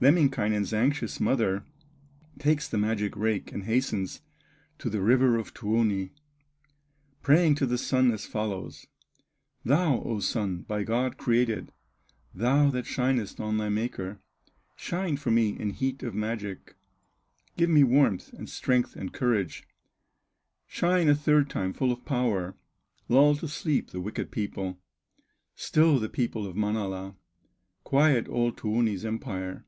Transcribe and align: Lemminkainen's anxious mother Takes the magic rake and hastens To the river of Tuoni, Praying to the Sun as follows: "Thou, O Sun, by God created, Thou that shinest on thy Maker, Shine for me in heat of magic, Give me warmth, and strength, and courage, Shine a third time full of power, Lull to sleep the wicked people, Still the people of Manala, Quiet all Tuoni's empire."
Lemminkainen's 0.00 0.72
anxious 0.72 1.18
mother 1.18 1.64
Takes 2.38 2.68
the 2.68 2.78
magic 2.78 3.16
rake 3.16 3.50
and 3.50 3.64
hastens 3.64 4.20
To 4.78 4.88
the 4.88 5.00
river 5.00 5.36
of 5.36 5.52
Tuoni, 5.52 6.10
Praying 7.20 7.56
to 7.56 7.66
the 7.66 7.76
Sun 7.78 8.12
as 8.12 8.24
follows: 8.24 8.86
"Thou, 9.64 9.98
O 10.04 10.20
Sun, 10.20 10.58
by 10.68 10.84
God 10.84 11.16
created, 11.16 11.72
Thou 12.32 12.70
that 12.70 12.86
shinest 12.86 13.40
on 13.40 13.56
thy 13.56 13.70
Maker, 13.70 14.20
Shine 14.76 15.16
for 15.16 15.32
me 15.32 15.58
in 15.58 15.70
heat 15.70 16.04
of 16.04 16.14
magic, 16.14 16.76
Give 17.56 17.68
me 17.68 17.82
warmth, 17.82 18.32
and 18.34 18.48
strength, 18.48 18.94
and 18.94 19.12
courage, 19.12 19.66
Shine 20.68 21.08
a 21.08 21.14
third 21.16 21.50
time 21.50 21.72
full 21.72 21.90
of 21.90 22.04
power, 22.04 22.54
Lull 23.08 23.34
to 23.34 23.48
sleep 23.48 23.90
the 23.90 24.00
wicked 24.00 24.30
people, 24.30 24.78
Still 25.56 25.98
the 25.98 26.08
people 26.08 26.46
of 26.46 26.54
Manala, 26.54 27.16
Quiet 27.82 28.28
all 28.28 28.52
Tuoni's 28.52 29.04
empire." 29.04 29.64